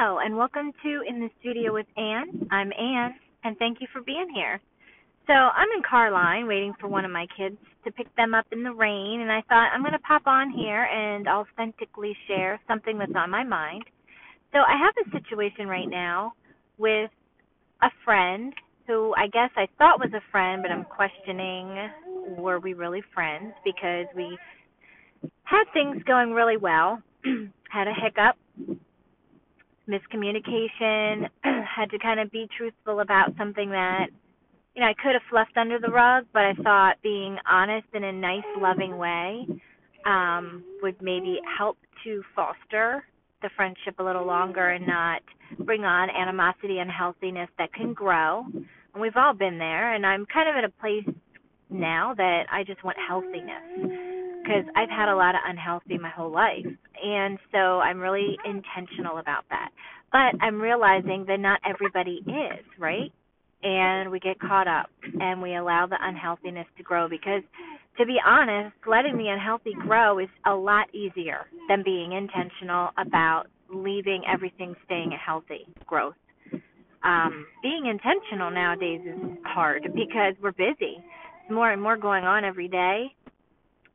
Hello, 0.00 0.18
and 0.24 0.36
welcome 0.36 0.70
to 0.84 1.02
In 1.08 1.18
the 1.18 1.28
Studio 1.40 1.74
with 1.74 1.86
Anne. 1.96 2.46
I'm 2.52 2.70
Anne, 2.78 3.16
and 3.42 3.58
thank 3.58 3.80
you 3.80 3.88
for 3.92 4.00
being 4.00 4.28
here. 4.32 4.60
So, 5.26 5.32
I'm 5.32 5.66
in 5.76 5.82
car 5.82 6.12
line 6.12 6.46
waiting 6.46 6.72
for 6.80 6.86
one 6.86 7.04
of 7.04 7.10
my 7.10 7.26
kids 7.36 7.56
to 7.84 7.90
pick 7.90 8.06
them 8.14 8.32
up 8.32 8.46
in 8.52 8.62
the 8.62 8.72
rain, 8.72 9.20
and 9.22 9.32
I 9.32 9.42
thought 9.48 9.70
I'm 9.74 9.80
going 9.80 9.94
to 9.94 9.98
pop 9.98 10.22
on 10.26 10.52
here 10.52 10.84
and 10.84 11.26
authentically 11.26 12.16
share 12.28 12.60
something 12.68 12.96
that's 12.96 13.16
on 13.16 13.28
my 13.28 13.42
mind. 13.42 13.86
So, 14.52 14.58
I 14.60 14.78
have 14.78 14.94
a 15.04 15.10
situation 15.18 15.66
right 15.66 15.88
now 15.90 16.32
with 16.76 17.10
a 17.82 17.90
friend 18.04 18.52
who 18.86 19.12
I 19.16 19.26
guess 19.26 19.50
I 19.56 19.66
thought 19.78 19.98
was 19.98 20.12
a 20.14 20.22
friend, 20.30 20.62
but 20.62 20.70
I'm 20.70 20.84
questioning 20.84 21.90
were 22.36 22.60
we 22.60 22.72
really 22.72 23.02
friends 23.12 23.52
because 23.64 24.06
we 24.14 24.38
had 25.42 25.64
things 25.72 26.00
going 26.04 26.30
really 26.34 26.56
well, 26.56 27.02
had 27.68 27.88
a 27.88 27.94
hiccup 28.00 28.36
miscommunication, 29.88 31.28
had 31.42 31.90
to 31.90 31.98
kind 31.98 32.20
of 32.20 32.30
be 32.30 32.48
truthful 32.56 33.00
about 33.00 33.36
something 33.36 33.70
that 33.70 34.06
you 34.74 34.82
know 34.82 34.88
I 34.88 34.94
could 34.94 35.12
have 35.12 35.22
fluffed 35.30 35.56
under 35.56 35.78
the 35.78 35.88
rug, 35.90 36.26
but 36.32 36.42
I 36.42 36.54
thought 36.62 36.96
being 37.02 37.36
honest 37.50 37.86
in 37.94 38.04
a 38.04 38.12
nice, 38.12 38.44
loving 38.58 38.98
way 38.98 39.46
um, 40.06 40.62
would 40.82 40.96
maybe 41.00 41.40
help 41.58 41.78
to 42.04 42.22
foster 42.36 43.04
the 43.42 43.50
friendship 43.56 43.98
a 43.98 44.02
little 44.02 44.26
longer 44.26 44.70
and 44.70 44.86
not 44.86 45.22
bring 45.60 45.84
on 45.84 46.10
animosity 46.10 46.78
and 46.78 46.90
healthiness 46.90 47.48
that 47.58 47.72
can 47.72 47.92
grow. 47.92 48.44
And 48.52 49.02
we've 49.02 49.16
all 49.16 49.34
been 49.34 49.58
there, 49.58 49.94
and 49.94 50.04
I'm 50.04 50.26
kind 50.26 50.48
of 50.48 50.56
at 50.56 50.64
a 50.64 50.80
place 50.80 51.06
now 51.70 52.14
that 52.16 52.44
I 52.50 52.64
just 52.64 52.82
want 52.84 52.96
healthiness 53.06 53.97
because 54.48 54.64
I've 54.74 54.88
had 54.88 55.08
a 55.08 55.16
lot 55.16 55.34
of 55.34 55.42
unhealthy 55.46 55.98
my 55.98 56.08
whole 56.08 56.32
life. 56.32 56.66
And 57.04 57.38
so 57.52 57.80
I'm 57.80 57.98
really 57.98 58.36
intentional 58.44 59.18
about 59.18 59.44
that. 59.50 59.70
But 60.10 60.42
I'm 60.42 60.60
realizing 60.60 61.26
that 61.28 61.38
not 61.38 61.60
everybody 61.68 62.22
is, 62.26 62.64
right? 62.78 63.12
And 63.62 64.10
we 64.10 64.20
get 64.20 64.40
caught 64.40 64.66
up 64.66 64.88
and 65.20 65.42
we 65.42 65.56
allow 65.56 65.86
the 65.86 65.98
unhealthiness 66.00 66.66
to 66.78 66.82
grow 66.82 67.08
because 67.08 67.42
to 67.98 68.06
be 68.06 68.16
honest, 68.24 68.74
letting 68.86 69.18
the 69.18 69.26
unhealthy 69.28 69.72
grow 69.86 70.20
is 70.20 70.28
a 70.46 70.54
lot 70.54 70.86
easier 70.94 71.46
than 71.68 71.82
being 71.84 72.12
intentional 72.12 72.90
about 72.96 73.46
leaving 73.74 74.22
everything 74.32 74.74
staying 74.86 75.12
a 75.12 75.16
healthy 75.16 75.66
growth. 75.86 76.14
Um, 77.02 77.46
being 77.62 77.86
intentional 77.86 78.50
nowadays 78.50 79.00
is 79.04 79.36
hard 79.44 79.82
because 79.94 80.34
we're 80.40 80.52
busy. 80.52 81.02
More 81.50 81.72
and 81.72 81.82
more 81.82 81.96
going 81.96 82.24
on 82.24 82.44
every 82.44 82.68
day 82.68 83.06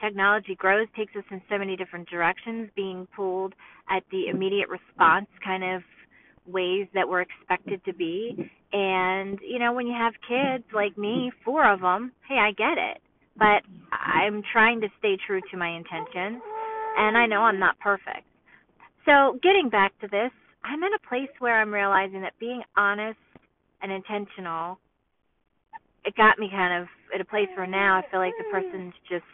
technology 0.00 0.54
grows 0.54 0.86
takes 0.96 1.14
us 1.16 1.24
in 1.30 1.40
so 1.48 1.58
many 1.58 1.76
different 1.76 2.08
directions, 2.08 2.70
being 2.76 3.06
pulled 3.14 3.54
at 3.90 4.02
the 4.10 4.28
immediate 4.28 4.68
response 4.68 5.26
kind 5.44 5.64
of 5.64 5.82
ways 6.46 6.86
that 6.94 7.08
we're 7.08 7.22
expected 7.22 7.84
to 7.84 7.92
be. 7.92 8.50
And, 8.72 9.38
you 9.46 9.58
know, 9.58 9.72
when 9.72 9.86
you 9.86 9.94
have 9.94 10.14
kids 10.26 10.64
like 10.74 10.96
me, 10.98 11.30
four 11.44 11.70
of 11.70 11.80
them, 11.80 12.12
hey, 12.28 12.36
I 12.36 12.52
get 12.52 12.78
it. 12.78 13.00
But 13.36 13.62
I'm 13.92 14.42
trying 14.52 14.80
to 14.80 14.88
stay 14.98 15.16
true 15.26 15.40
to 15.50 15.56
my 15.56 15.68
intentions, 15.68 16.42
and 16.96 17.16
I 17.16 17.26
know 17.26 17.42
I'm 17.42 17.60
not 17.60 17.78
perfect. 17.78 18.26
So, 19.04 19.38
getting 19.42 19.68
back 19.70 19.92
to 20.00 20.08
this, 20.08 20.32
I'm 20.64 20.82
in 20.82 20.92
a 20.92 21.08
place 21.08 21.30
where 21.38 21.60
I'm 21.60 21.72
realizing 21.72 22.22
that 22.22 22.32
being 22.40 22.62
honest 22.76 23.18
and 23.80 23.92
intentional, 23.92 24.78
it 26.04 26.16
got 26.16 26.38
me 26.38 26.48
kind 26.50 26.82
of 26.82 26.88
at 27.14 27.20
a 27.20 27.24
place 27.24 27.48
where 27.56 27.66
now 27.66 27.96
I 27.96 28.10
feel 28.10 28.20
like 28.20 28.34
the 28.38 28.50
person's 28.50 28.94
just 29.08 29.24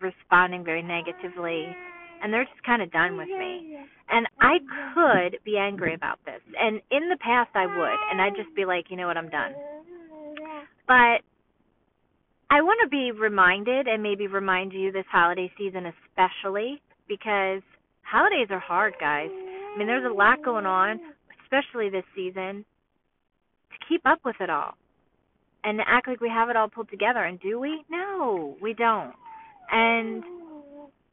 responding 0.00 0.64
very 0.64 0.82
negatively 0.82 1.74
and 2.22 2.32
they're 2.32 2.44
just 2.44 2.62
kind 2.64 2.80
of 2.80 2.90
done 2.90 3.18
with 3.18 3.28
me. 3.28 3.76
And 4.10 4.26
I 4.40 4.58
could 4.94 5.38
be 5.44 5.58
angry 5.58 5.94
about 5.94 6.18
this. 6.24 6.40
And 6.58 6.80
in 6.90 7.08
the 7.08 7.18
past 7.20 7.50
I 7.54 7.66
would 7.66 7.98
and 8.10 8.20
I'd 8.20 8.36
just 8.36 8.54
be 8.56 8.64
like, 8.64 8.90
"You 8.90 8.96
know 8.96 9.06
what? 9.06 9.16
I'm 9.16 9.28
done." 9.28 9.54
But 10.86 11.20
I 12.50 12.60
want 12.60 12.80
to 12.82 12.88
be 12.88 13.12
reminded 13.12 13.88
and 13.88 14.02
maybe 14.02 14.26
remind 14.26 14.72
you 14.72 14.92
this 14.92 15.06
holiday 15.10 15.52
season 15.58 15.86
especially 15.86 16.80
because 17.08 17.62
holidays 18.02 18.48
are 18.50 18.60
hard, 18.60 18.94
guys. 19.00 19.30
I 19.30 19.78
mean, 19.78 19.86
there's 19.86 20.04
a 20.04 20.14
lot 20.14 20.42
going 20.44 20.66
on, 20.66 21.00
especially 21.42 21.90
this 21.90 22.04
season, 22.14 22.64
to 23.70 23.86
keep 23.88 24.02
up 24.06 24.20
with 24.24 24.36
it 24.40 24.50
all. 24.50 24.74
And 25.64 25.80
act 25.86 26.06
like 26.06 26.20
we 26.20 26.28
have 26.28 26.48
it 26.48 26.56
all 26.56 26.68
pulled 26.68 26.90
together. 26.90 27.24
And 27.24 27.40
do 27.40 27.58
we? 27.58 27.84
No, 27.90 28.56
we 28.60 28.74
don't. 28.74 29.14
And 29.70 30.22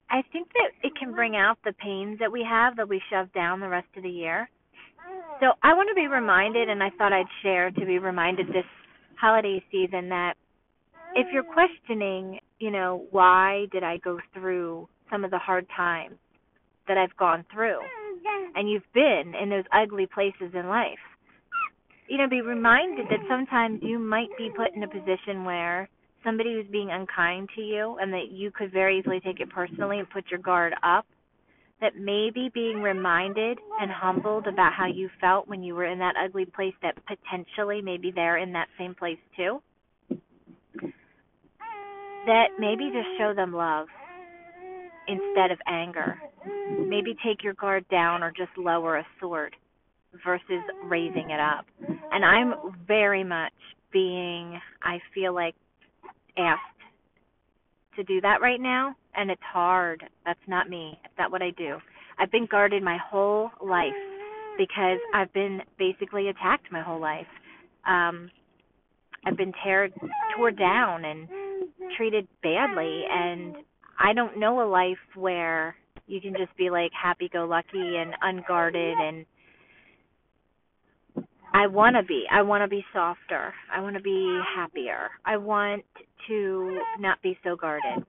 I 0.09 0.23
think 0.31 0.49
that 0.53 0.71
it 0.83 0.93
can 0.99 1.13
bring 1.13 1.35
out 1.35 1.57
the 1.63 1.73
pains 1.73 2.19
that 2.19 2.31
we 2.31 2.45
have 2.47 2.75
that 2.75 2.89
we 2.89 3.01
shove 3.09 3.31
down 3.33 3.59
the 3.59 3.69
rest 3.69 3.87
of 3.95 4.03
the 4.03 4.09
year. 4.09 4.49
So 5.39 5.53
I 5.63 5.73
want 5.73 5.89
to 5.89 5.95
be 5.95 6.07
reminded, 6.07 6.69
and 6.69 6.83
I 6.83 6.89
thought 6.97 7.13
I'd 7.13 7.25
share 7.41 7.71
to 7.71 7.85
be 7.85 7.97
reminded 7.97 8.47
this 8.47 8.65
holiday 9.19 9.63
season 9.71 10.09
that 10.09 10.33
if 11.15 11.27
you're 11.33 11.43
questioning, 11.43 12.39
you 12.59 12.71
know, 12.71 13.05
why 13.11 13.65
did 13.71 13.83
I 13.83 13.97
go 13.97 14.19
through 14.33 14.87
some 15.09 15.25
of 15.25 15.31
the 15.31 15.39
hard 15.39 15.65
times 15.75 16.15
that 16.87 16.97
I've 16.97 17.15
gone 17.17 17.45
through, 17.51 17.79
and 18.55 18.69
you've 18.69 18.83
been 18.93 19.33
in 19.41 19.49
those 19.49 19.63
ugly 19.73 20.05
places 20.05 20.53
in 20.53 20.67
life, 20.67 20.99
you 22.07 22.17
know, 22.17 22.27
be 22.29 22.41
reminded 22.41 23.07
that 23.07 23.19
sometimes 23.29 23.79
you 23.81 23.97
might 23.97 24.29
be 24.37 24.51
put 24.55 24.75
in 24.75 24.83
a 24.83 24.87
position 24.87 25.43
where 25.45 25.89
somebody 26.23 26.53
who's 26.53 26.71
being 26.71 26.89
unkind 26.91 27.49
to 27.55 27.61
you 27.61 27.97
and 28.01 28.13
that 28.13 28.31
you 28.31 28.51
could 28.51 28.71
very 28.71 28.99
easily 28.99 29.19
take 29.19 29.39
it 29.39 29.49
personally 29.49 29.99
and 29.99 30.09
put 30.09 30.25
your 30.29 30.39
guard 30.39 30.73
up, 30.83 31.05
that 31.81 31.95
maybe 31.95 32.49
being 32.53 32.81
reminded 32.81 33.57
and 33.79 33.89
humbled 33.91 34.47
about 34.47 34.73
how 34.73 34.85
you 34.85 35.09
felt 35.19 35.47
when 35.47 35.63
you 35.63 35.73
were 35.73 35.85
in 35.85 35.97
that 35.99 36.13
ugly 36.23 36.45
place 36.45 36.75
that 36.83 36.95
potentially 37.07 37.81
maybe 37.81 38.11
they're 38.13 38.37
in 38.37 38.53
that 38.53 38.67
same 38.77 38.93
place 38.93 39.17
too. 39.35 39.61
That 42.27 42.49
maybe 42.59 42.91
just 42.93 43.07
show 43.17 43.33
them 43.35 43.51
love 43.51 43.87
instead 45.07 45.49
of 45.51 45.57
anger. 45.67 46.19
Maybe 46.87 47.15
take 47.25 47.43
your 47.43 47.53
guard 47.53 47.87
down 47.89 48.21
or 48.21 48.31
just 48.31 48.55
lower 48.57 48.97
a 48.97 49.05
sword 49.19 49.55
versus 50.23 50.61
raising 50.85 51.31
it 51.31 51.39
up. 51.39 51.65
And 52.11 52.23
I'm 52.23 52.53
very 52.87 53.23
much 53.23 53.53
being, 53.91 54.59
I 54.83 54.99
feel 55.15 55.33
like, 55.33 55.55
asked 56.37 56.61
to 57.95 58.03
do 58.03 58.21
that 58.21 58.41
right 58.41 58.59
now, 58.59 58.95
and 59.15 59.29
it's 59.29 59.41
hard. 59.53 60.03
That's 60.25 60.39
not 60.47 60.69
me. 60.69 60.97
That's 61.03 61.17
not 61.17 61.31
what 61.31 61.41
I 61.41 61.51
do. 61.57 61.77
I've 62.19 62.31
been 62.31 62.47
guarded 62.49 62.83
my 62.83 62.97
whole 62.97 63.49
life 63.63 63.93
because 64.57 64.99
I've 65.13 65.31
been 65.33 65.61
basically 65.77 66.29
attacked 66.29 66.71
my 66.71 66.81
whole 66.81 66.99
life. 66.99 67.27
Um, 67.87 68.29
I've 69.25 69.37
been 69.37 69.53
teared, 69.65 69.91
tore 70.35 70.51
down 70.51 71.05
and 71.05 71.27
treated 71.97 72.27
badly, 72.43 73.03
and 73.09 73.55
I 73.99 74.13
don't 74.13 74.39
know 74.39 74.63
a 74.63 74.67
life 74.67 74.97
where 75.15 75.75
you 76.07 76.21
can 76.21 76.33
just 76.33 76.55
be 76.57 76.69
like 76.69 76.91
happy-go-lucky 76.99 77.97
and 77.97 78.13
unguarded 78.21 78.97
and 78.97 79.25
I 81.53 81.67
want 81.67 81.97
to 81.97 82.03
be. 82.03 82.23
I 82.31 82.41
want 82.43 82.63
to 82.63 82.67
be 82.67 82.83
softer. 82.93 83.53
I 83.73 83.81
want 83.81 83.95
to 83.97 84.01
be 84.01 84.39
happier. 84.55 85.09
I 85.25 85.35
want 85.37 85.83
to 86.27 86.79
not 86.99 87.21
be 87.21 87.37
so 87.43 87.55
guarded. 87.55 88.05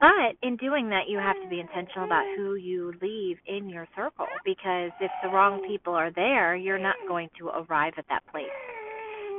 But 0.00 0.38
in 0.42 0.56
doing 0.56 0.90
that, 0.90 1.08
you 1.08 1.18
have 1.18 1.36
to 1.42 1.48
be 1.48 1.58
intentional 1.58 2.06
about 2.06 2.24
who 2.36 2.54
you 2.54 2.92
leave 3.02 3.36
in 3.46 3.68
your 3.68 3.88
circle 3.96 4.26
because 4.44 4.90
if 5.00 5.10
the 5.22 5.28
wrong 5.28 5.60
people 5.66 5.92
are 5.92 6.12
there, 6.12 6.54
you're 6.54 6.78
not 6.78 6.94
going 7.08 7.28
to 7.38 7.48
arrive 7.48 7.94
at 7.98 8.04
that 8.08 8.22
place. 8.30 8.46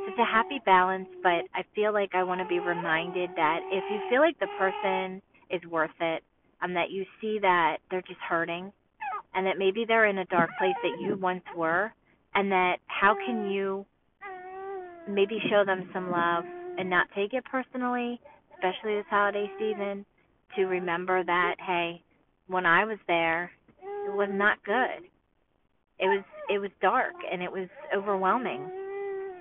So 0.06 0.12
it's 0.12 0.20
a 0.20 0.26
happy 0.26 0.60
balance, 0.66 1.08
but 1.24 1.48
I 1.56 1.64
feel 1.76 1.94
like 1.94 2.10
I 2.14 2.24
want 2.24 2.42
to 2.42 2.48
be 2.48 2.60
reminded 2.60 3.30
that 3.38 3.60
if 3.72 3.84
you 3.90 4.00
feel 4.10 4.20
like 4.20 4.38
the 4.40 4.48
person 4.58 5.22
is 5.50 5.62
worth 5.70 5.96
it, 6.02 6.24
and 6.62 6.76
that 6.76 6.92
you 6.92 7.06
see 7.22 7.40
that 7.42 7.78
they're 7.90 8.02
just 8.02 8.20
hurting, 8.28 8.74
and 9.34 9.46
that 9.46 9.58
maybe 9.58 9.86
they're 9.88 10.08
in 10.08 10.18
a 10.18 10.26
dark 10.26 10.50
place 10.60 10.76
that 10.84 11.00
you 11.00 11.16
once 11.16 11.44
were, 11.56 11.94
and 12.36 12.52
that 12.52 12.80
how 12.88 13.16
can 13.26 13.50
you 13.50 13.86
maybe 15.08 15.40
show 15.50 15.64
them 15.66 15.90
some 15.94 16.12
love 16.12 16.44
and 16.80 16.90
not 16.90 17.08
take 17.14 17.34
it 17.34 17.44
personally, 17.44 18.20
especially 18.56 18.96
this 18.96 19.06
holiday 19.10 19.52
season, 19.60 20.06
to 20.56 20.66
remember 20.66 21.24
that 21.26 21.56
hey, 21.60 22.02
when 22.48 22.66
I 22.66 22.86
was 22.86 22.98
there, 23.06 23.52
it 24.08 24.14
was 24.14 24.30
not 24.32 24.64
good. 24.64 25.04
It 26.00 26.08
was 26.08 26.24
it 26.50 26.60
was 26.60 26.72
dark 26.82 27.14
and 27.30 27.44
it 27.44 27.52
was 27.52 27.68
overwhelming. 27.96 28.66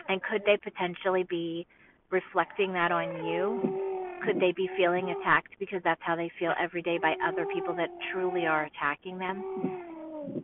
And 0.08 0.20
could 0.22 0.42
they 0.44 0.58
potentially 0.62 1.24
be 1.30 1.66
reflecting 2.10 2.72
that 2.72 2.90
on 2.90 3.24
you? 3.24 4.18
Could 4.26 4.40
they 4.40 4.52
be 4.52 4.68
feeling 4.76 5.10
attacked 5.10 5.52
because 5.60 5.80
that's 5.84 6.00
how 6.02 6.16
they 6.16 6.30
feel 6.40 6.52
every 6.60 6.82
day 6.82 6.98
by 7.00 7.14
other 7.26 7.46
people 7.54 7.74
that 7.76 7.88
truly 8.12 8.46
are 8.46 8.64
attacking 8.64 9.18
them? 9.18 9.44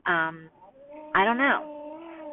Um, 0.06 0.49
I 1.14 1.25
don't 1.25 1.38
know 1.38 1.74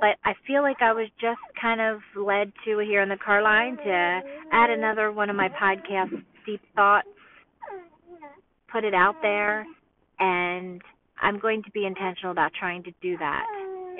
but 0.01 0.17
I 0.25 0.33
feel 0.47 0.63
like 0.63 0.81
I 0.81 0.93
was 0.93 1.07
just 1.21 1.39
kind 1.61 1.79
of 1.79 1.99
led 2.17 2.51
to 2.65 2.79
here 2.79 3.03
in 3.03 3.09
the 3.09 3.21
car 3.23 3.43
line 3.43 3.77
to 3.77 4.21
add 4.51 4.71
another 4.71 5.11
one 5.11 5.29
of 5.29 5.35
my 5.35 5.47
podcasts, 5.49 6.23
Deep 6.43 6.59
Thoughts, 6.75 7.07
put 8.71 8.83
it 8.83 8.95
out 8.95 9.15
there, 9.21 9.63
and 10.19 10.81
I'm 11.21 11.39
going 11.39 11.61
to 11.63 11.71
be 11.71 11.85
intentional 11.85 12.31
about 12.31 12.51
trying 12.59 12.83
to 12.83 12.91
do 13.01 13.15
that 13.19 13.45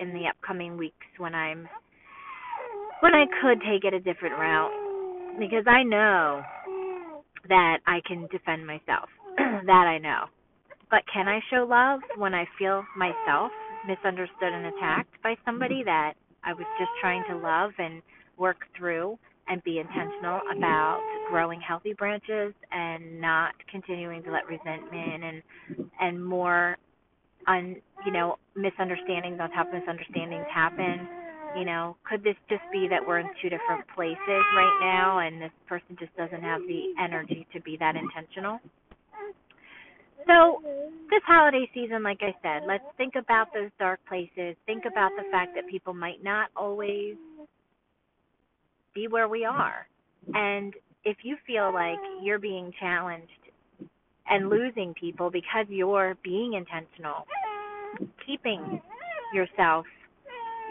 in 0.02 0.12
the 0.14 0.28
upcoming 0.28 0.76
weeks 0.76 1.06
when 1.20 1.36
I'm 1.36 1.70
when 3.02 3.14
I 3.14 3.26
could 3.42 3.60
take 3.62 3.84
it 3.84 3.94
a 3.94 4.00
different 4.00 4.36
route 4.40 5.38
because 5.40 5.66
I 5.68 5.84
know 5.84 6.42
that 7.48 7.78
I 7.86 8.00
can 8.08 8.28
defend 8.32 8.66
myself. 8.66 9.10
that 9.38 9.70
I 9.88 10.00
know. 10.00 10.26
But 10.90 11.02
can 11.12 11.28
I 11.28 11.40
show 11.50 11.66
love 11.70 12.02
when 12.18 12.34
I 12.34 12.46
feel 12.60 12.84
myself 12.98 13.52
misunderstood 13.88 14.54
and 14.54 14.68
attacked 14.68 15.22
by 15.24 15.36
somebody 15.46 15.82
mm-hmm. 15.82 15.90
that 15.90 16.14
I 16.44 16.54
was 16.54 16.66
just 16.80 16.92
trying 17.00 17.24
to 17.30 17.38
love 17.38 17.72
and 17.78 18.02
work 18.38 18.58
through 18.78 19.18
and 19.48 19.64
be 19.64 19.80
intentional 19.80 20.40
about 20.56 21.02
growing 21.30 21.60
healthy 21.62 21.94
branches 21.94 22.54
and 22.72 23.20
not 23.20 23.54
continuing 23.70 24.24
to 24.24 24.32
let 24.32 24.48
resentment 24.48 25.24
and 25.24 25.44
and 26.00 26.24
more 26.24 26.78
on 27.48 27.76
you 28.06 28.12
know 28.12 28.38
misunderstandings 28.56 29.40
on 29.40 29.52
top 29.52 29.68
of 29.68 29.74
misunderstandings 29.74 30.46
happen. 30.54 31.08
You 31.58 31.66
know 31.66 31.98
could 32.10 32.24
this 32.24 32.36
just 32.50 32.64
be 32.72 32.88
that 32.90 33.06
we're 33.06 33.20
in 33.20 33.30
two 33.42 33.50
different 33.50 33.86
places 33.94 34.44
right 34.56 34.78
now 34.80 35.20
and 35.20 35.42
this 35.42 35.52
person 35.68 35.98
just 36.00 36.16
doesn't 36.16 36.42
have 36.42 36.62
the 36.62 36.94
energy 37.00 37.46
to 37.54 37.62
be 37.62 37.78
that 37.78 37.96
intentional 37.96 38.60
so 40.28 40.62
this 41.10 41.22
holiday 41.26 41.70
season 41.74 42.04
like 42.04 42.20
i 42.22 42.34
said 42.42 42.64
let's 42.68 42.84
think 42.98 43.14
about 43.16 43.48
those 43.54 43.70
dark 43.80 44.00
places. 44.08 44.56
Think 44.66 44.84
about 44.86 45.12
the 45.18 45.24
fact 45.32 45.56
that 45.56 45.68
people 45.70 45.94
might 45.94 46.24
not 46.24 46.50
always 46.56 47.16
be 48.94 49.08
where 49.08 49.28
we 49.28 49.46
are. 49.46 49.88
And 50.34 50.74
if 51.04 51.18
you 51.24 51.38
feel 51.48 51.74
like 51.74 51.98
you're 52.22 52.40
being 52.40 52.72
challenged 52.80 53.30
and 54.28 54.50
losing 54.50 54.94
people 55.00 55.30
because 55.32 55.66
you're 55.70 56.16
being 56.24 56.54
intentional 56.54 57.26
keeping 58.26 58.82
yourself, 59.34 59.86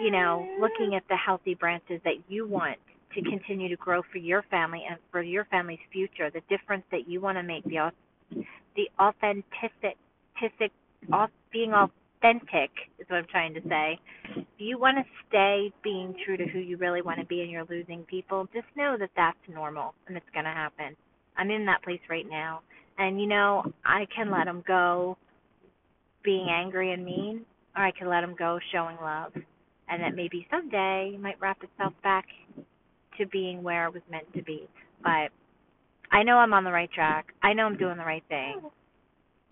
you 0.02 0.10
know, 0.10 0.46
looking 0.60 0.94
at 0.94 1.02
the 1.08 1.16
healthy 1.16 1.54
branches 1.54 2.00
that 2.04 2.14
you 2.28 2.46
want 2.46 2.78
to 3.14 3.22
continue 3.22 3.68
to 3.68 3.76
grow 3.76 4.02
for 4.10 4.18
your 4.18 4.42
family 4.50 4.82
and 4.88 4.98
for 5.10 5.22
your 5.22 5.44
family's 5.46 5.80
future, 5.92 6.30
the 6.30 6.40
difference 6.48 6.84
that 6.90 7.08
you 7.08 7.20
want 7.20 7.36
to 7.36 7.42
make, 7.42 7.64
the 7.64 7.90
the 8.76 8.88
authentic, 8.98 9.96
being 11.52 11.72
authentic 11.72 12.70
is 12.98 13.06
what 13.08 13.18
I'm 13.18 13.26
trying 13.30 13.54
to 13.54 13.60
say. 13.68 13.98
If 14.36 14.46
you 14.58 14.78
want 14.78 14.98
to 14.98 15.04
stay 15.28 15.72
being 15.82 16.14
true 16.24 16.36
to 16.36 16.46
who 16.46 16.58
you 16.58 16.76
really 16.76 17.02
want 17.02 17.18
to 17.20 17.26
be 17.26 17.42
and 17.42 17.50
you're 17.50 17.66
losing 17.68 18.04
people, 18.04 18.46
just 18.52 18.66
know 18.76 18.96
that 18.98 19.10
that's 19.16 19.38
normal 19.52 19.94
and 20.06 20.16
it's 20.16 20.26
going 20.32 20.44
to 20.44 20.50
happen. 20.50 20.96
I'm 21.36 21.50
in 21.50 21.66
that 21.66 21.82
place 21.82 22.00
right 22.08 22.28
now. 22.28 22.62
And, 22.98 23.20
you 23.20 23.26
know, 23.26 23.72
I 23.84 24.06
can 24.14 24.30
let 24.30 24.44
them 24.44 24.62
go 24.66 25.16
being 26.22 26.48
angry 26.50 26.92
and 26.92 27.04
mean, 27.04 27.46
or 27.76 27.84
I 27.84 27.92
can 27.92 28.08
let 28.08 28.20
them 28.20 28.34
go 28.38 28.58
showing 28.72 28.96
love. 29.00 29.32
And 29.88 30.02
that 30.02 30.14
maybe 30.14 30.46
someday 30.50 31.16
might 31.18 31.40
wrap 31.40 31.58
itself 31.62 31.94
back 32.02 32.26
to 33.18 33.26
being 33.26 33.62
where 33.62 33.86
it 33.86 33.94
was 33.94 34.02
meant 34.10 34.32
to 34.34 34.42
be. 34.42 34.68
But 35.02 35.30
I 36.12 36.22
know 36.22 36.36
I'm 36.36 36.52
on 36.52 36.64
the 36.64 36.72
right 36.72 36.90
track. 36.92 37.32
I 37.42 37.52
know 37.52 37.64
I'm 37.64 37.76
doing 37.76 37.96
the 37.96 38.04
right 38.04 38.24
thing. 38.28 38.60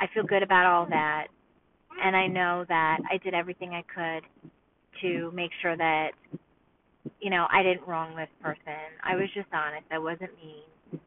I 0.00 0.06
feel 0.14 0.24
good 0.24 0.42
about 0.42 0.66
all 0.66 0.86
that. 0.90 1.28
And 2.02 2.16
I 2.16 2.26
know 2.26 2.64
that 2.68 2.98
I 3.10 3.16
did 3.18 3.34
everything 3.34 3.70
I 3.70 3.82
could 3.82 4.50
to 5.02 5.30
make 5.32 5.50
sure 5.62 5.76
that, 5.76 6.10
you 7.20 7.30
know, 7.30 7.46
I 7.52 7.62
didn't 7.62 7.86
wrong 7.86 8.14
this 8.16 8.28
person. 8.42 8.98
I 9.04 9.16
was 9.16 9.28
just 9.34 9.48
honest. 9.52 9.86
I 9.90 9.98
wasn't 9.98 10.30
mean. 10.42 11.00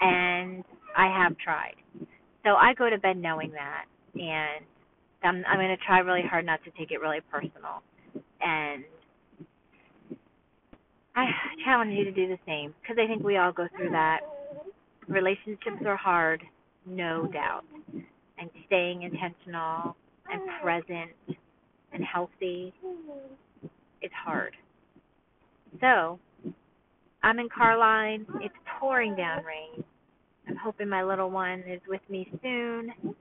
And 0.00 0.64
I 0.96 1.06
have 1.06 1.36
tried. 1.38 1.76
So 2.44 2.50
I 2.50 2.74
go 2.74 2.90
to 2.90 2.98
bed 2.98 3.16
knowing 3.16 3.52
that. 3.52 3.84
And 4.14 4.64
I'm 5.24 5.42
I'm 5.48 5.58
going 5.58 5.76
to 5.76 5.84
try 5.84 5.98
really 6.00 6.22
hard 6.22 6.44
not 6.46 6.62
to 6.64 6.70
take 6.78 6.90
it 6.90 7.00
really 7.00 7.20
personal, 7.32 7.82
and 8.40 8.84
I 11.16 11.24
challenge 11.64 11.94
you 11.96 12.04
to 12.04 12.12
do 12.12 12.28
the 12.28 12.38
same 12.46 12.74
because 12.82 12.96
I 13.02 13.06
think 13.06 13.24
we 13.24 13.36
all 13.36 13.52
go 13.52 13.66
through 13.76 13.90
that. 13.90 14.20
Relationships 15.08 15.82
are 15.86 15.96
hard, 15.96 16.42
no 16.86 17.26
doubt, 17.26 17.64
and 18.38 18.50
staying 18.66 19.02
intentional 19.02 19.96
and 20.30 20.42
present 20.62 21.38
and 21.92 22.04
healthy 22.04 22.72
is 24.02 24.10
hard. 24.24 24.56
So, 25.80 26.18
I'm 27.22 27.38
in 27.38 27.48
car 27.48 27.78
line. 27.78 28.26
It's 28.40 28.54
pouring 28.78 29.16
down 29.16 29.44
rain. 29.44 29.84
I'm 30.48 30.56
hoping 30.56 30.88
my 30.88 31.02
little 31.02 31.30
one 31.30 31.60
is 31.60 31.80
with 31.88 32.02
me 32.10 32.28
soon 32.42 33.14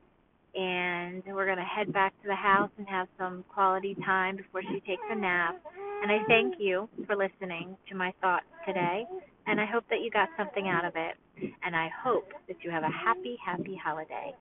and 0.56 1.24
we're 1.26 1.46
going 1.46 1.58
to 1.58 1.64
head 1.64 1.92
back 1.94 2.14
to 2.22 2.28
the 2.28 2.36
house 2.36 2.70
and 2.78 2.88
have 2.88 3.08
some 3.18 3.44
quality 3.54 3.96
time 4.06 4.38
before 4.38 4.62
she 4.62 4.80
takes 4.82 5.02
a 5.10 5.16
nap. 5.16 5.60
And 6.04 6.12
I 6.12 6.20
thank 6.28 6.56
you 6.60 6.88
for 7.08 7.16
listening 7.16 7.76
to 7.90 7.96
my 7.96 8.14
thoughts 8.22 8.46
today, 8.68 9.06
and 9.48 9.60
I 9.60 9.66
hope 9.66 9.86
that 9.90 10.02
you 10.02 10.10
got 10.10 10.30
something 10.38 10.68
out 10.68 10.86
of 10.86 10.94
it. 10.96 11.16
And 11.64 11.76
I 11.76 11.90
hope 12.04 12.32
that 12.48 12.58
you 12.64 12.72
have 12.72 12.84
a 12.84 12.90
happy, 12.90 13.38
happy 13.44 13.80
holiday. 13.82 14.32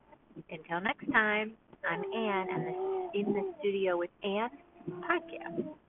Until 0.50 0.80
next 0.80 1.10
time, 1.12 1.52
I'm 1.88 2.02
Anne, 2.14 2.48
and 2.50 2.66
this 2.66 2.74
is 2.74 3.26
In 3.26 3.32
the 3.32 3.54
Studio 3.60 3.98
with 3.98 4.10
Anne 4.22 4.50
podcast. 5.02 5.81